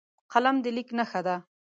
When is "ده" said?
1.27-1.35